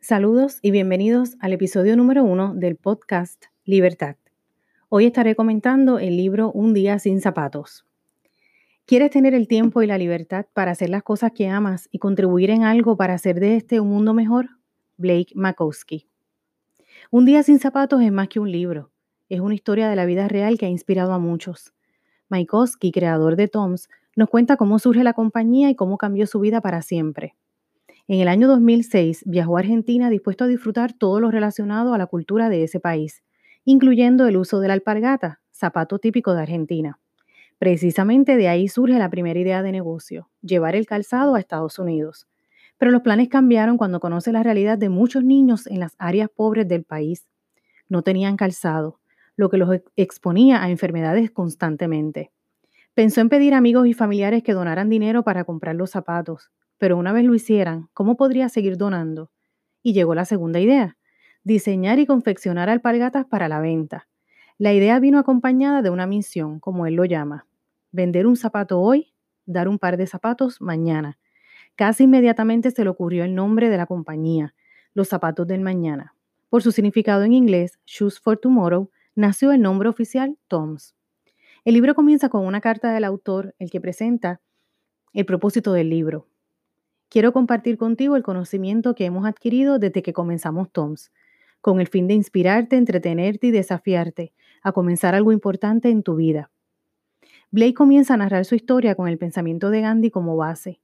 Saludos 0.00 0.58
y 0.62 0.70
bienvenidos 0.70 1.36
al 1.40 1.52
episodio 1.52 1.96
número 1.96 2.22
uno 2.22 2.54
del 2.54 2.76
podcast 2.76 3.46
Libertad. 3.64 4.16
Hoy 4.88 5.06
estaré 5.06 5.34
comentando 5.34 5.98
el 5.98 6.16
libro 6.16 6.52
Un 6.52 6.74
día 6.74 7.00
sin 7.00 7.20
zapatos. 7.20 7.84
¿Quieres 8.84 9.10
tener 9.10 9.34
el 9.34 9.48
tiempo 9.48 9.82
y 9.82 9.88
la 9.88 9.98
libertad 9.98 10.46
para 10.52 10.70
hacer 10.70 10.90
las 10.90 11.02
cosas 11.02 11.32
que 11.32 11.48
amas 11.48 11.88
y 11.90 11.98
contribuir 11.98 12.50
en 12.50 12.62
algo 12.62 12.96
para 12.96 13.14
hacer 13.14 13.40
de 13.40 13.56
este 13.56 13.80
un 13.80 13.88
mundo 13.88 14.14
mejor? 14.14 14.50
Blake 14.96 15.32
Makowski. 15.34 16.08
Un 17.10 17.24
día 17.24 17.42
sin 17.42 17.58
zapatos 17.58 18.00
es 18.02 18.12
más 18.12 18.28
que 18.28 18.38
un 18.38 18.52
libro. 18.52 18.92
Es 19.28 19.40
una 19.40 19.56
historia 19.56 19.88
de 19.88 19.96
la 19.96 20.04
vida 20.04 20.28
real 20.28 20.56
que 20.56 20.66
ha 20.66 20.70
inspirado 20.70 21.14
a 21.14 21.18
muchos. 21.18 21.72
Makowski, 22.28 22.92
creador 22.92 23.34
de 23.34 23.48
Toms, 23.48 23.88
nos 24.14 24.28
cuenta 24.28 24.56
cómo 24.56 24.78
surge 24.78 25.02
la 25.02 25.14
compañía 25.14 25.68
y 25.68 25.74
cómo 25.74 25.98
cambió 25.98 26.28
su 26.28 26.38
vida 26.38 26.60
para 26.60 26.80
siempre. 26.82 27.34
En 28.08 28.20
el 28.20 28.28
año 28.28 28.46
2006 28.46 29.24
viajó 29.26 29.56
a 29.56 29.60
Argentina 29.60 30.10
dispuesto 30.10 30.44
a 30.44 30.46
disfrutar 30.46 30.92
todo 30.92 31.18
lo 31.18 31.32
relacionado 31.32 31.92
a 31.92 31.98
la 31.98 32.06
cultura 32.06 32.48
de 32.48 32.62
ese 32.62 32.78
país, 32.78 33.24
incluyendo 33.64 34.28
el 34.28 34.36
uso 34.36 34.60
de 34.60 34.68
la 34.68 34.74
alpargata, 34.74 35.40
zapato 35.52 35.98
típico 35.98 36.32
de 36.32 36.42
Argentina. 36.42 37.00
Precisamente 37.58 38.36
de 38.36 38.46
ahí 38.46 38.68
surge 38.68 38.96
la 38.96 39.10
primera 39.10 39.40
idea 39.40 39.60
de 39.64 39.72
negocio, 39.72 40.28
llevar 40.40 40.76
el 40.76 40.86
calzado 40.86 41.34
a 41.34 41.40
Estados 41.40 41.80
Unidos. 41.80 42.28
Pero 42.78 42.92
los 42.92 43.02
planes 43.02 43.28
cambiaron 43.28 43.76
cuando 43.76 43.98
conoce 43.98 44.30
la 44.30 44.44
realidad 44.44 44.78
de 44.78 44.88
muchos 44.88 45.24
niños 45.24 45.66
en 45.66 45.80
las 45.80 45.96
áreas 45.98 46.28
pobres 46.28 46.68
del 46.68 46.84
país. 46.84 47.26
No 47.88 48.02
tenían 48.02 48.36
calzado, 48.36 49.00
lo 49.34 49.50
que 49.50 49.56
los 49.56 49.80
exponía 49.96 50.62
a 50.62 50.70
enfermedades 50.70 51.32
constantemente. 51.32 52.30
Pensó 52.94 53.20
en 53.20 53.30
pedir 53.30 53.52
amigos 53.52 53.88
y 53.88 53.94
familiares 53.94 54.44
que 54.44 54.52
donaran 54.52 54.88
dinero 54.88 55.24
para 55.24 55.42
comprar 55.42 55.74
los 55.74 55.90
zapatos, 55.90 56.52
pero 56.78 56.96
una 56.96 57.12
vez 57.12 57.24
lo 57.24 57.34
hicieran, 57.34 57.88
¿cómo 57.94 58.16
podría 58.16 58.48
seguir 58.48 58.76
donando? 58.76 59.30
Y 59.82 59.92
llegó 59.92 60.14
la 60.14 60.24
segunda 60.24 60.60
idea, 60.60 60.96
diseñar 61.44 61.98
y 61.98 62.06
confeccionar 62.06 62.68
alpargatas 62.68 63.26
para 63.26 63.48
la 63.48 63.60
venta. 63.60 64.08
La 64.58 64.72
idea 64.72 64.98
vino 64.98 65.18
acompañada 65.18 65.82
de 65.82 65.90
una 65.90 66.06
misión, 66.06 66.60
como 66.60 66.86
él 66.86 66.94
lo 66.94 67.04
llama, 67.04 67.46
vender 67.92 68.26
un 68.26 68.36
zapato 68.36 68.80
hoy, 68.80 69.14
dar 69.44 69.68
un 69.68 69.78
par 69.78 69.96
de 69.96 70.06
zapatos 70.06 70.60
mañana. 70.60 71.18
Casi 71.76 72.04
inmediatamente 72.04 72.70
se 72.70 72.84
le 72.84 72.90
ocurrió 72.90 73.24
el 73.24 73.34
nombre 73.34 73.68
de 73.68 73.76
la 73.76 73.86
compañía, 73.86 74.54
Los 74.94 75.08
Zapatos 75.08 75.46
del 75.46 75.60
Mañana. 75.60 76.14
Por 76.48 76.62
su 76.62 76.72
significado 76.72 77.22
en 77.22 77.34
inglés, 77.34 77.78
Shoes 77.84 78.18
for 78.18 78.38
Tomorrow, 78.38 78.90
nació 79.14 79.52
el 79.52 79.60
nombre 79.60 79.88
oficial 79.88 80.38
Toms. 80.48 80.94
El 81.64 81.74
libro 81.74 81.94
comienza 81.94 82.28
con 82.28 82.46
una 82.46 82.60
carta 82.60 82.92
del 82.92 83.04
autor, 83.04 83.54
el 83.58 83.70
que 83.70 83.80
presenta 83.80 84.40
el 85.12 85.26
propósito 85.26 85.72
del 85.72 85.90
libro, 85.90 86.28
quiero 87.08 87.32
compartir 87.32 87.78
contigo 87.78 88.16
el 88.16 88.22
conocimiento 88.22 88.94
que 88.94 89.04
hemos 89.04 89.26
adquirido 89.26 89.78
desde 89.78 90.02
que 90.02 90.12
comenzamos 90.12 90.70
TOMS, 90.70 91.12
con 91.60 91.80
el 91.80 91.88
fin 91.88 92.06
de 92.06 92.14
inspirarte, 92.14 92.76
entretenerte 92.76 93.48
y 93.48 93.50
desafiarte 93.50 94.32
a 94.62 94.72
comenzar 94.72 95.14
algo 95.14 95.32
importante 95.32 95.90
en 95.90 96.02
tu 96.02 96.16
vida. 96.16 96.50
Blake 97.50 97.74
comienza 97.74 98.14
a 98.14 98.16
narrar 98.16 98.44
su 98.44 98.54
historia 98.54 98.94
con 98.94 99.08
el 99.08 99.18
pensamiento 99.18 99.70
de 99.70 99.80
Gandhi 99.80 100.10
como 100.10 100.36
base. 100.36 100.80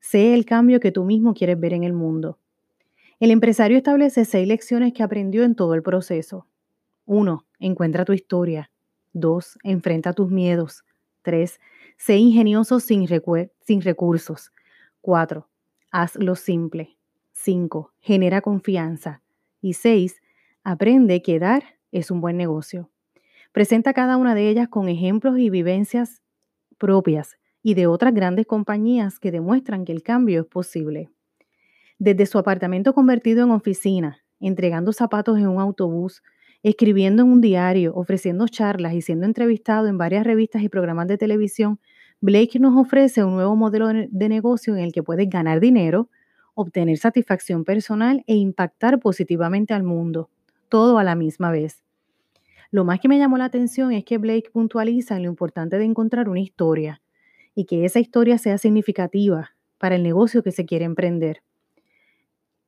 Sé 0.00 0.34
el 0.34 0.44
cambio 0.44 0.80
que 0.80 0.92
tú 0.92 1.04
mismo 1.04 1.34
quieres 1.34 1.58
ver 1.58 1.72
en 1.72 1.84
el 1.84 1.92
mundo. 1.92 2.38
El 3.20 3.30
empresario 3.30 3.76
establece 3.76 4.24
seis 4.24 4.48
lecciones 4.48 4.92
que 4.92 5.02
aprendió 5.02 5.44
en 5.44 5.54
todo 5.54 5.74
el 5.74 5.82
proceso. 5.82 6.46
1. 7.04 7.44
Encuentra 7.58 8.04
tu 8.04 8.12
historia. 8.12 8.70
2. 9.12 9.58
Enfrenta 9.62 10.12
tus 10.12 10.30
miedos. 10.30 10.84
3. 11.22 11.60
Sé 11.98 12.16
ingenioso 12.16 12.80
sin, 12.80 13.06
sin 13.60 13.82
recursos. 13.82 14.52
4 15.02 15.49
hazlo 15.90 16.34
simple. 16.34 16.96
5. 17.32 17.92
Genera 18.00 18.40
confianza. 18.40 19.22
Y 19.60 19.74
6. 19.74 20.20
Aprende 20.62 21.22
que 21.22 21.38
dar 21.38 21.64
es 21.92 22.10
un 22.10 22.20
buen 22.20 22.36
negocio. 22.36 22.90
Presenta 23.52 23.92
cada 23.92 24.16
una 24.16 24.34
de 24.34 24.48
ellas 24.48 24.68
con 24.68 24.88
ejemplos 24.88 25.38
y 25.38 25.50
vivencias 25.50 26.22
propias 26.78 27.36
y 27.62 27.74
de 27.74 27.86
otras 27.86 28.14
grandes 28.14 28.46
compañías 28.46 29.18
que 29.18 29.32
demuestran 29.32 29.84
que 29.84 29.92
el 29.92 30.02
cambio 30.02 30.40
es 30.40 30.46
posible. 30.46 31.10
Desde 31.98 32.26
su 32.26 32.38
apartamento 32.38 32.94
convertido 32.94 33.44
en 33.44 33.50
oficina, 33.50 34.18
entregando 34.38 34.92
zapatos 34.92 35.38
en 35.38 35.48
un 35.48 35.60
autobús, 35.60 36.22
escribiendo 36.62 37.22
en 37.22 37.28
un 37.28 37.40
diario, 37.40 37.94
ofreciendo 37.94 38.48
charlas 38.48 38.94
y 38.94 39.02
siendo 39.02 39.26
entrevistado 39.26 39.86
en 39.88 39.98
varias 39.98 40.24
revistas 40.24 40.62
y 40.62 40.68
programas 40.68 41.08
de 41.08 41.18
televisión, 41.18 41.80
Blake 42.22 42.58
nos 42.58 42.76
ofrece 42.76 43.24
un 43.24 43.34
nuevo 43.34 43.56
modelo 43.56 43.88
de 43.88 44.28
negocio 44.28 44.76
en 44.76 44.84
el 44.84 44.92
que 44.92 45.02
puedes 45.02 45.28
ganar 45.30 45.58
dinero, 45.58 46.10
obtener 46.54 46.98
satisfacción 46.98 47.64
personal 47.64 48.22
e 48.26 48.34
impactar 48.34 49.00
positivamente 49.00 49.72
al 49.72 49.84
mundo, 49.84 50.28
todo 50.68 50.98
a 50.98 51.04
la 51.04 51.14
misma 51.14 51.50
vez. 51.50 51.82
Lo 52.70 52.84
más 52.84 53.00
que 53.00 53.08
me 53.08 53.18
llamó 53.18 53.38
la 53.38 53.46
atención 53.46 53.92
es 53.92 54.04
que 54.04 54.18
Blake 54.18 54.50
puntualiza 54.52 55.16
en 55.16 55.22
lo 55.22 55.30
importante 55.30 55.78
de 55.78 55.84
encontrar 55.84 56.28
una 56.28 56.40
historia 56.40 57.00
y 57.54 57.64
que 57.64 57.86
esa 57.86 58.00
historia 58.00 58.36
sea 58.36 58.58
significativa 58.58 59.52
para 59.78 59.96
el 59.96 60.02
negocio 60.02 60.42
que 60.42 60.52
se 60.52 60.66
quiere 60.66 60.84
emprender. 60.84 61.42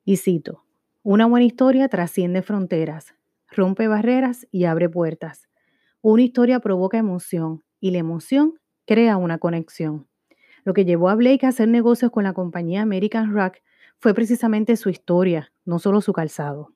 Y 0.04 0.16
cito, 0.16 0.64
una 1.02 1.26
buena 1.26 1.44
historia 1.44 1.88
trasciende 1.88 2.40
fronteras, 2.40 3.14
rompe 3.48 3.86
barreras 3.86 4.48
y 4.50 4.64
abre 4.64 4.88
puertas. 4.88 5.48
Una 6.00 6.22
historia 6.22 6.58
provoca 6.60 6.96
emoción 6.96 7.62
y 7.80 7.90
la 7.90 7.98
emoción 7.98 8.54
crea 8.86 9.16
una 9.16 9.38
conexión. 9.38 10.06
Lo 10.64 10.74
que 10.74 10.84
llevó 10.84 11.08
a 11.08 11.14
Blake 11.14 11.44
a 11.46 11.48
hacer 11.48 11.68
negocios 11.68 12.10
con 12.10 12.24
la 12.24 12.32
compañía 12.32 12.82
American 12.82 13.32
Rock 13.32 13.58
fue 13.98 14.14
precisamente 14.14 14.76
su 14.76 14.90
historia, 14.90 15.52
no 15.64 15.78
solo 15.78 16.00
su 16.00 16.12
calzado. 16.12 16.72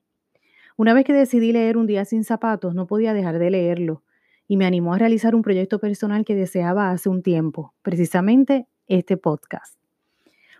Una 0.75 0.93
vez 0.93 1.05
que 1.05 1.13
decidí 1.13 1.51
leer 1.51 1.77
Un 1.77 1.87
día 1.87 2.05
sin 2.05 2.23
zapatos, 2.23 2.75
no 2.75 2.87
podía 2.87 3.13
dejar 3.13 3.39
de 3.39 3.49
leerlo 3.49 4.03
y 4.47 4.57
me 4.57 4.65
animó 4.65 4.93
a 4.93 4.97
realizar 4.97 5.35
un 5.35 5.41
proyecto 5.41 5.79
personal 5.79 6.23
que 6.23 6.35
deseaba 6.35 6.91
hace 6.91 7.09
un 7.09 7.21
tiempo, 7.21 7.73
precisamente 7.81 8.67
este 8.87 9.17
podcast. 9.17 9.77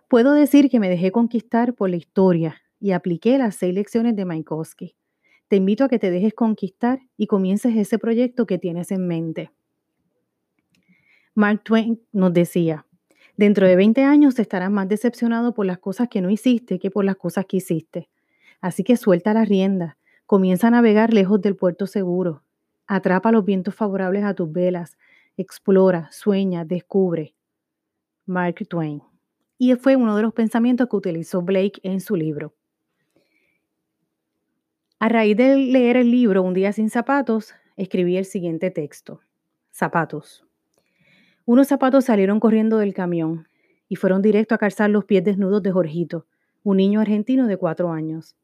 Puedo 0.07 0.33
decir 0.33 0.69
que 0.69 0.79
me 0.79 0.89
dejé 0.89 1.11
conquistar 1.11 1.73
por 1.73 1.89
la 1.89 1.97
historia 1.97 2.61
y 2.79 2.91
apliqué 2.91 3.37
las 3.37 3.55
seis 3.55 3.73
lecciones 3.73 4.15
de 4.15 4.25
Maikowski. 4.25 4.95
Te 5.47 5.55
invito 5.55 5.85
a 5.85 5.89
que 5.89 5.99
te 5.99 6.11
dejes 6.11 6.33
conquistar 6.33 6.99
y 7.15 7.27
comiences 7.27 7.75
ese 7.75 7.97
proyecto 7.97 8.45
que 8.45 8.57
tienes 8.57 8.91
en 8.91 9.07
mente. 9.07 9.51
Mark 11.37 11.61
Twain 11.63 12.01
nos 12.13 12.33
decía, 12.33 12.87
dentro 13.35 13.67
de 13.67 13.75
20 13.75 14.03
años 14.03 14.39
estarás 14.39 14.71
más 14.71 14.89
decepcionado 14.89 15.53
por 15.53 15.67
las 15.67 15.77
cosas 15.77 16.07
que 16.07 16.19
no 16.19 16.31
hiciste 16.31 16.79
que 16.79 16.89
por 16.89 17.05
las 17.05 17.17
cosas 17.17 17.45
que 17.45 17.57
hiciste. 17.57 18.09
Así 18.59 18.83
que 18.83 18.97
suelta 18.97 19.35
la 19.35 19.45
rienda, 19.45 19.99
comienza 20.25 20.65
a 20.65 20.71
navegar 20.71 21.13
lejos 21.13 21.39
del 21.39 21.55
puerto 21.55 21.85
seguro, 21.85 22.41
atrapa 22.87 23.31
los 23.31 23.45
vientos 23.45 23.75
favorables 23.75 24.23
a 24.23 24.33
tus 24.33 24.51
velas, 24.51 24.97
explora, 25.37 26.09
sueña, 26.11 26.65
descubre. 26.65 27.35
Mark 28.25 28.67
Twain. 28.67 29.03
Y 29.59 29.75
fue 29.75 29.95
uno 29.95 30.15
de 30.15 30.23
los 30.23 30.33
pensamientos 30.33 30.89
que 30.89 30.95
utilizó 30.95 31.43
Blake 31.43 31.79
en 31.83 32.01
su 32.01 32.15
libro. 32.15 32.55
A 34.97 35.07
raíz 35.07 35.37
de 35.37 35.55
leer 35.55 35.97
el 35.97 36.09
libro 36.09 36.41
Un 36.41 36.55
día 36.55 36.73
sin 36.73 36.89
zapatos, 36.89 37.53
escribí 37.75 38.17
el 38.17 38.25
siguiente 38.25 38.71
texto. 38.71 39.21
Zapatos. 39.71 40.46
Unos 41.47 41.69
zapatos 41.69 42.03
salieron 42.03 42.41
corriendo 42.41 42.77
del 42.77 42.93
camión 42.93 43.47
y 43.87 43.95
fueron 43.95 44.21
directo 44.21 44.53
a 44.53 44.57
calzar 44.57 44.89
los 44.89 45.05
pies 45.05 45.23
desnudos 45.23 45.63
de 45.63 45.71
Jorgito, 45.71 46.25
un 46.61 46.75
niño 46.75 46.99
argentino 46.99 47.47
de 47.47 47.55
cuatro 47.55 47.89
años. 47.89 48.35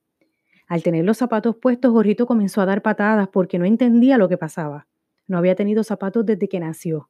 Al 0.67 0.83
tener 0.83 1.03
los 1.03 1.17
zapatos 1.17 1.57
puestos, 1.57 1.91
Jorgito 1.91 2.25
comenzó 2.25 2.61
a 2.61 2.65
dar 2.65 2.81
patadas 2.81 3.27
porque 3.27 3.59
no 3.59 3.65
entendía 3.65 4.17
lo 4.17 4.29
que 4.29 4.37
pasaba. 4.37 4.87
No 5.27 5.37
había 5.37 5.53
tenido 5.53 5.83
zapatos 5.83 6.25
desde 6.25 6.47
que 6.47 6.61
nació, 6.61 7.09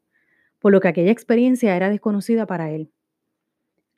por 0.57 0.71
lo 0.71 0.79
que 0.79 0.87
aquella 0.87 1.11
experiencia 1.11 1.75
era 1.75 1.91
desconocida 1.91 2.47
para 2.47 2.71
él. 2.71 2.89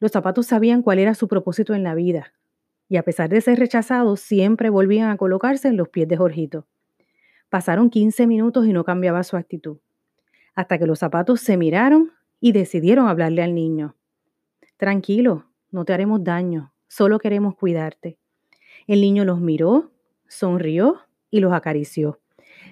Los 0.01 0.12
zapatos 0.12 0.48
sabían 0.48 0.81
cuál 0.81 1.00
era 1.00 1.15
su 1.15 1.30
propósito 1.30 1.74
en 1.75 1.83
la 1.83 1.95
vida, 1.95 2.33
y 2.89 2.98
a 2.98 3.03
pesar 3.03 3.30
de 3.30 3.39
ser 3.39 3.57
rechazados, 3.57 4.19
siempre 4.19 4.69
volvían 4.69 5.12
a 5.12 5.15
colocarse 5.15 5.69
en 5.69 5.77
los 5.77 5.88
pies 5.88 6.09
de 6.09 6.18
Jorgito. 6.18 6.68
Pasaron 7.48 7.89
15 7.89 8.27
minutos 8.27 8.68
y 8.68 8.74
no 8.74 8.83
cambiaba 8.83 9.24
su 9.24 9.38
actitud 9.38 9.77
hasta 10.55 10.77
que 10.77 10.87
los 10.87 10.99
zapatos 10.99 11.41
se 11.41 11.57
miraron 11.57 12.11
y 12.39 12.53
decidieron 12.53 13.07
hablarle 13.07 13.43
al 13.43 13.53
niño. 13.53 13.95
Tranquilo, 14.77 15.45
no 15.71 15.85
te 15.85 15.93
haremos 15.93 16.23
daño, 16.23 16.73
solo 16.87 17.19
queremos 17.19 17.55
cuidarte. 17.55 18.17
El 18.87 19.01
niño 19.01 19.25
los 19.25 19.41
miró, 19.41 19.91
sonrió 20.27 21.01
y 21.29 21.39
los 21.39 21.53
acarició. 21.53 22.19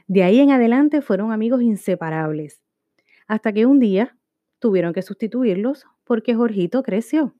De 0.08 0.24
ahí 0.24 0.40
en 0.40 0.52
adelante 0.52 1.02
fueron 1.02 1.32
amigos 1.32 1.62
inseparables, 1.62 2.62
hasta 3.28 3.52
que 3.52 3.66
un 3.66 3.80
día 3.80 4.18
tuvieron 4.60 4.94
que 4.94 5.02
sustituirlos 5.02 5.86
porque 6.04 6.36
Jorgito 6.36 6.84
creció. 6.84 7.36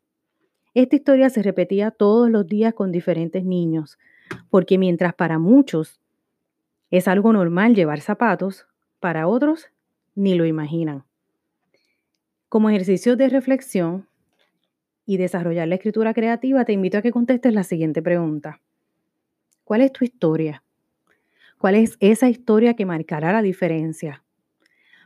Esta 0.74 0.96
historia 0.96 1.30
se 1.30 1.44
repetía 1.44 1.92
todos 1.92 2.30
los 2.30 2.48
días 2.48 2.74
con 2.74 2.92
diferentes 2.92 3.46
niños, 3.46 4.00
porque 4.50 4.78
mientras 4.78 5.14
para 5.14 5.40
muchos 5.40 6.02
es 6.90 7.08
algo 7.08 7.32
normal 7.32 7.76
llevar 7.76 8.02
zapatos, 8.02 8.68
para 9.00 9.28
otros 9.28 9.70
ni 10.16 10.36
lo 10.36 10.46
imaginan. 10.46 11.04
Como 12.50 12.70
ejercicio 12.70 13.16
de 13.16 13.30
reflexión 13.30 14.08
y 15.06 15.18
desarrollar 15.18 15.68
la 15.68 15.76
escritura 15.76 16.14
creativa, 16.14 16.66
te 16.66 16.74
invito 16.74 16.98
a 16.98 17.02
que 17.02 17.12
contestes 17.12 17.54
la 17.54 17.64
siguiente 17.64 18.02
pregunta. 18.02 18.62
¿Cuál 19.64 19.82
es 19.82 19.92
tu 19.92 20.06
historia? 20.06 20.64
¿Cuál 21.58 21.76
es 21.76 21.98
esa 22.00 22.30
historia 22.30 22.76
que 22.76 22.86
marcará 22.86 23.32
la 23.32 23.42
diferencia? 23.42 24.24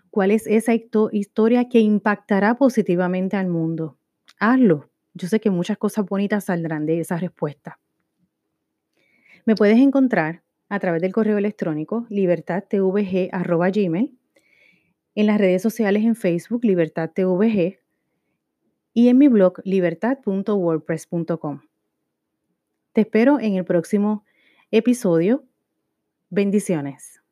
¿Cuál 0.09 0.31
es 0.31 0.47
esa 0.47 0.73
historia 0.73 1.69
que 1.69 1.79
impactará 1.79 2.55
positivamente 2.55 3.37
al 3.37 3.47
mundo? 3.47 3.97
Hazlo. 4.39 4.89
Yo 5.13 5.27
sé 5.27 5.39
que 5.39 5.49
muchas 5.49 5.77
cosas 5.77 6.05
bonitas 6.05 6.45
saldrán 6.45 6.85
de 6.85 6.99
esa 6.99 7.17
respuesta. 7.17 7.79
Me 9.45 9.55
puedes 9.55 9.77
encontrar 9.77 10.43
a 10.69 10.79
través 10.79 11.01
del 11.01 11.13
correo 11.13 11.37
electrónico 11.37 12.05
libertadtvg.gmail, 12.09 14.17
en 15.17 15.25
las 15.25 15.39
redes 15.39 15.63
sociales 15.63 16.03
en 16.03 16.15
Facebook 16.15 16.63
libertadtvg 16.63 17.79
y 18.93 19.09
en 19.09 19.17
mi 19.17 19.27
blog 19.27 19.59
libertad.wordpress.com. 19.63 21.61
Te 22.93 23.01
espero 23.01 23.39
en 23.39 23.55
el 23.55 23.65
próximo 23.65 24.23
episodio. 24.69 25.43
Bendiciones. 26.29 27.23